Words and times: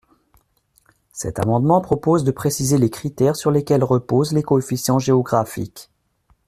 Cet 1.13 1.37
amendement 1.37 1.79
propose 1.79 2.23
de 2.23 2.31
préciser 2.31 2.79
les 2.79 2.89
critères 2.89 3.35
sur 3.35 3.51
lesquels 3.51 3.83
reposent 3.83 4.33
les 4.33 4.41
coefficients 4.41 4.97
géographiques. 4.97 5.91